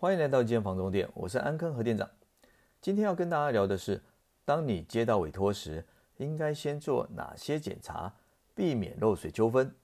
[0.00, 2.08] 欢迎来到建房中店，我是安坑何店长。
[2.80, 4.02] 今天要跟大家聊的是，
[4.46, 5.84] 当你接到委托时，
[6.16, 8.14] 应该先做哪些检查，
[8.54, 9.74] 避免漏水纠纷。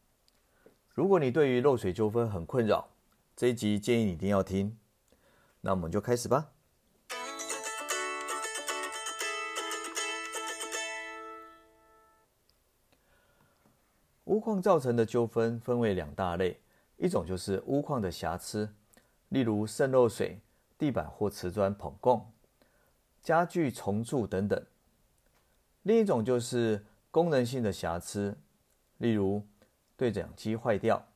[0.95, 2.89] 如果你对于漏水纠纷很困扰，
[3.37, 4.79] 这一集建议你一定要听。
[5.61, 6.51] 那我们就开始吧。
[14.25, 16.59] 屋况造成的纠纷分为两大类，
[16.97, 18.75] 一种就是屋况的瑕疵。
[19.29, 20.41] 例如渗漏水、
[20.79, 22.33] 地板或瓷砖膨供、
[23.23, 24.65] 家具重铸等等。
[25.83, 28.37] 另一种就是功能性的瑕疵，
[28.99, 29.43] 例如
[29.97, 31.07] 对讲机坏掉、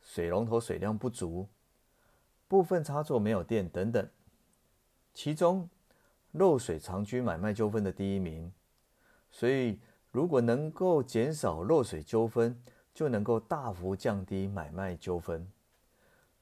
[0.00, 1.48] 水龙头水量不足、
[2.48, 4.08] 部分插座没有电等等。
[5.12, 5.68] 其中
[6.32, 8.52] 漏水常居买卖纠纷的第一名，
[9.30, 9.80] 所以
[10.12, 12.62] 如果能够减少漏水纠纷，
[12.94, 15.50] 就能够大幅降低买卖纠纷。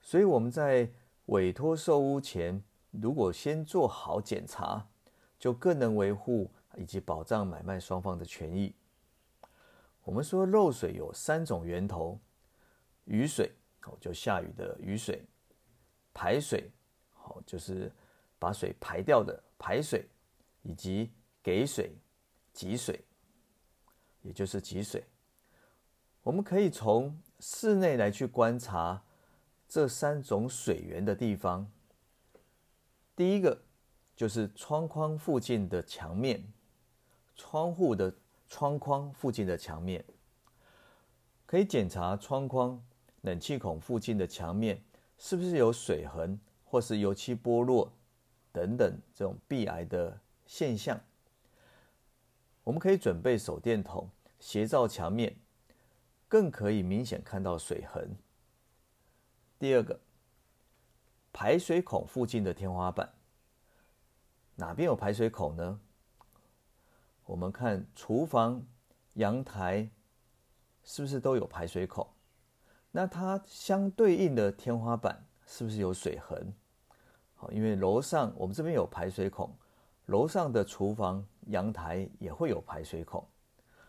[0.00, 0.90] 所以我们在
[1.28, 4.86] 委托售屋前，如果先做好检查，
[5.38, 8.74] 就更能维护以及保障买卖双方的权益。
[10.04, 12.18] 我们说漏水有三种源头：
[13.04, 13.52] 雨水，
[13.84, 15.18] 哦，就下雨的雨水；
[16.14, 16.70] 排水，
[17.22, 17.92] 哦，就是
[18.38, 20.00] 把水排掉的排水；
[20.62, 21.94] 以及给水、
[22.54, 23.04] 集水，
[24.22, 25.04] 也就是集水。
[26.22, 29.02] 我们可以从室内来去观察。
[29.68, 31.70] 这三种水源的地方，
[33.14, 33.60] 第一个
[34.16, 36.42] 就是窗框附近的墙面，
[37.36, 38.14] 窗户的
[38.48, 40.02] 窗框附近的墙面，
[41.44, 42.82] 可以检查窗框、
[43.20, 44.82] 冷气孔附近的墙面
[45.18, 47.92] 是不是有水痕或是油漆剥落
[48.50, 50.98] 等等这种壁癌的现象。
[52.64, 54.08] 我们可以准备手电筒
[54.40, 55.36] 斜照墙面，
[56.26, 58.16] 更可以明显看到水痕。
[59.58, 59.98] 第二个，
[61.32, 63.12] 排水孔附近的天花板，
[64.54, 65.80] 哪边有排水孔呢？
[67.24, 68.64] 我们看厨房、
[69.14, 69.90] 阳台
[70.84, 72.06] 是不是都有排水孔？
[72.92, 76.54] 那它相对应的天花板是不是有水痕？
[77.34, 79.52] 好，因为楼上我们这边有排水孔，
[80.06, 83.26] 楼上的厨房、阳台也会有排水孔，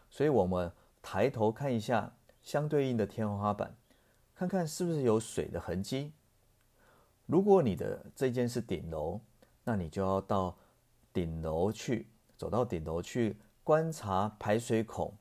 [0.10, 0.72] 所以我们
[1.02, 3.76] 抬头看一下相对应的天花板。
[4.40, 6.14] 看看是不是有水的痕迹。
[7.26, 9.20] 如果你的这间是顶楼，
[9.66, 10.58] 那你就要到
[11.12, 12.08] 顶楼去，
[12.38, 13.36] 走到顶楼去
[13.66, 15.14] 观察排水孔。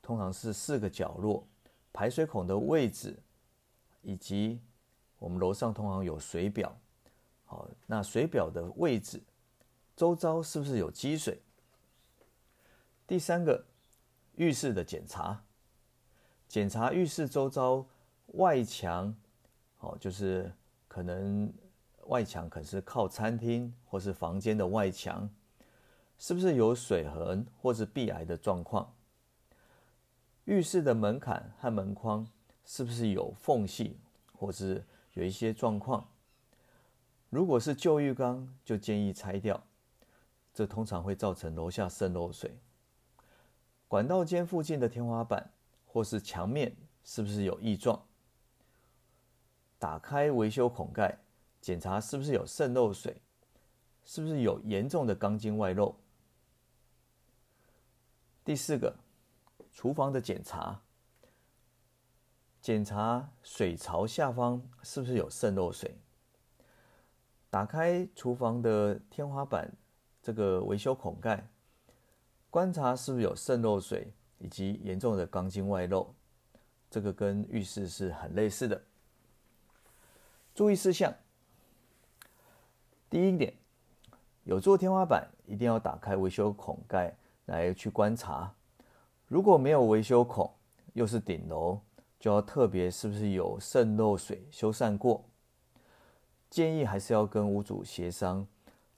[0.00, 1.44] 通常是四个角落，
[1.92, 3.18] 排水孔的位置，
[4.00, 4.60] 以及
[5.18, 6.72] 我们楼上通常有水表。
[7.46, 9.20] 好，那水表的位置，
[9.96, 11.42] 周遭是不是有积水？
[13.08, 13.64] 第三个，
[14.36, 15.42] 浴室的检查，
[16.46, 17.84] 检查浴室周遭。
[18.34, 19.14] 外墙，
[19.80, 20.52] 哦，就是
[20.86, 21.52] 可能
[22.06, 25.28] 外墙可是靠餐厅或是房间的外墙，
[26.18, 28.94] 是不是有水痕或是壁癌的状况？
[30.44, 32.26] 浴室的门槛和门框
[32.64, 33.98] 是不是有缝隙
[34.32, 36.08] 或是有一些状况？
[37.28, 39.62] 如果是旧浴缸，就建议拆掉，
[40.52, 42.58] 这通常会造成楼下渗漏水。
[43.86, 45.50] 管道间附近的天花板
[45.84, 46.74] 或是墙面
[47.04, 48.00] 是不是有异状？
[49.80, 51.18] 打开维修孔盖，
[51.58, 53.20] 检查是不是有渗漏水，
[54.04, 55.96] 是不是有严重的钢筋外露。
[58.44, 58.94] 第四个，
[59.72, 60.82] 厨房的检查，
[62.60, 65.96] 检查水槽下方是不是有渗漏水。
[67.48, 69.72] 打开厨房的天花板
[70.22, 71.48] 这个维修孔盖，
[72.50, 76.14] 观察是不是有渗漏水以及严重的钢筋外露。
[76.90, 78.78] 这个跟浴室是很类似的。
[80.60, 81.10] 注意事项：
[83.08, 83.54] 第一点，
[84.44, 87.16] 有做天花板，一定要打开维修孔盖
[87.46, 88.54] 来去观察。
[89.26, 90.52] 如果没有维修孔，
[90.92, 91.80] 又是顶楼，
[92.18, 95.24] 就要特别是不是有渗漏水修缮过。
[96.50, 98.46] 建议还是要跟屋主协商，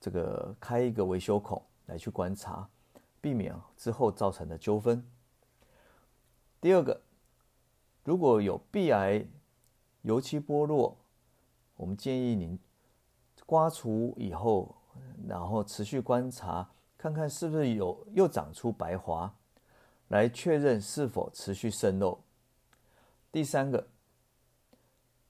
[0.00, 2.69] 这个开一个维修孔来去观察，
[3.20, 5.00] 避免之后造成的纠纷。
[6.60, 7.00] 第二个，
[8.02, 9.25] 如果有壁癌、
[10.00, 10.96] 油漆剥落。
[11.82, 12.56] 我们建议您
[13.44, 14.73] 刮除以后，
[15.26, 19.34] 然后持续观察，看看是不是有又长出白华，
[20.06, 22.20] 来确认是否持续渗漏。
[23.32, 23.84] 第三个，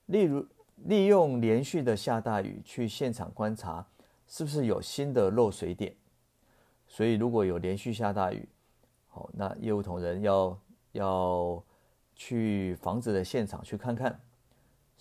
[0.05, 0.47] 例如
[0.77, 3.87] 利用连续的下大雨去现场观察，
[4.27, 5.97] 是不是有新的漏水点。
[6.87, 8.47] 所以如果有连续下大雨，
[9.09, 10.61] 好，那业务同仁要
[10.93, 11.65] 要
[12.15, 14.21] 去房子的现场去看看。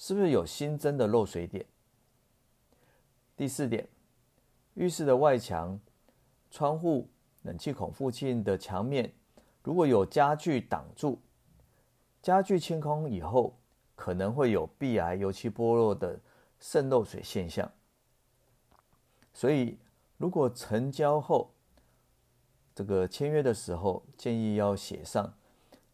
[0.02, 1.64] 是不是有新增的漏水点？
[3.38, 3.88] 第四点，
[4.74, 5.80] 浴室的外墙、
[6.50, 7.08] 窗户、
[7.44, 9.14] 冷气孔附近的墙面，
[9.62, 11.20] 如果有家具挡住，
[12.20, 13.60] 家具清空以后，
[13.96, 16.20] 可能会有壁癌、油漆剥落的
[16.60, 17.72] 渗漏水现象。
[19.36, 19.78] 所以，
[20.18, 21.52] 如果成交后，
[22.74, 25.32] 这个签约的时候，建议要写上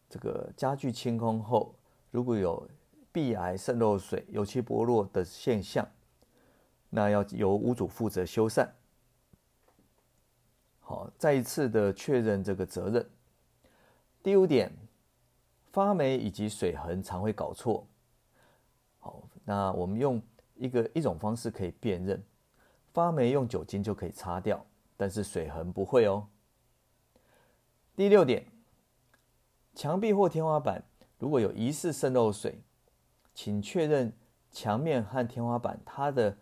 [0.08, 1.74] 这个家具清空后，
[2.10, 2.66] 如果有
[3.18, 5.84] 壁癌、渗漏水、油漆剥落的现象。
[6.88, 8.68] 那要由屋主负责修缮。
[10.78, 13.04] 好，再一次的确认这个责任。
[14.22, 14.70] 第五点，
[15.72, 17.84] 发霉以及水痕常会搞错。
[19.00, 20.22] 好，那我们用
[20.54, 22.22] 一个一种方式可以辨认，
[22.94, 24.64] 发霉用酒精就可以擦掉，
[24.96, 26.28] 但是水痕不会哦。
[27.96, 28.46] 第六点，
[29.74, 30.84] 墙壁或天花板
[31.18, 32.62] 如果有疑似渗漏水，
[33.40, 34.12] 请确认
[34.50, 36.36] 墙面和天花板它的。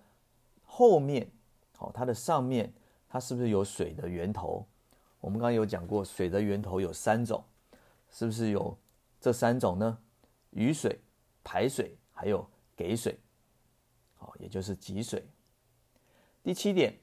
[0.64, 1.30] 后面，
[1.76, 2.72] 好，它的上面，
[3.06, 4.66] 它是不是有水的源头？
[5.20, 7.44] 我们刚刚有讲过，水的源头有三种，
[8.10, 8.78] 是不是有
[9.20, 9.98] 这三种呢？
[10.52, 10.98] 雨水、
[11.44, 13.20] 排水，还有给水，
[14.14, 15.28] 好，也就是集水。
[16.42, 16.98] 第七点，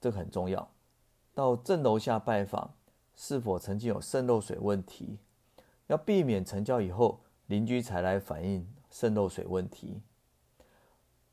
[0.00, 0.68] 这个很重要，
[1.32, 2.74] 到正楼下拜访，
[3.14, 5.20] 是否曾经有渗漏水问题？
[5.86, 10.02] 要避免成交以后邻居才来反映渗漏水问题。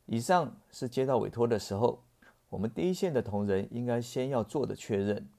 [0.06, 2.04] 以上是接到委托的时候，
[2.50, 5.30] 我们第一线的同仁应该先要做的确认。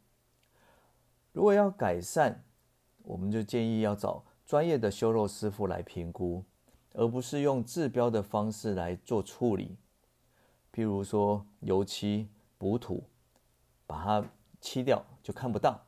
[1.32, 2.44] 如果要改善，
[3.02, 6.44] 我们就建议要找专业的修肉师傅来评估，
[6.92, 9.76] 而不是用治标的方式来做处理。
[10.72, 13.04] 譬如说油漆补土，
[13.86, 14.30] 把它
[14.60, 15.84] 漆掉就看不到。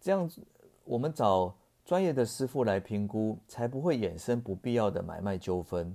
[0.00, 0.44] 这样子，
[0.84, 1.56] 我们找
[1.92, 5.94] 专业的师傅来评估，才不会衍生不必要的买卖纠纷。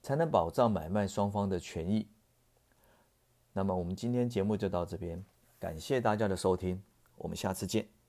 [0.00, 2.06] 才能保障买卖双方的权益。
[3.52, 5.24] 那么，我们今天节目就到这边，
[5.58, 6.80] 感谢大家的收听，
[7.16, 8.01] 我们下次见。